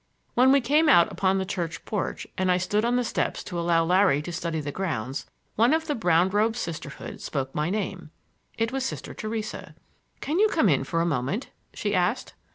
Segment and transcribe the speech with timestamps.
[0.33, 3.59] When we came out upon the church porch and I stood on the steps to
[3.59, 8.09] allow Larry to study the grounds, one of the brown robed Sisterhood spoke my name.
[8.57, 9.75] It was Sister Theresa.
[10.19, 12.33] "Can you come in for a moment?" she asked.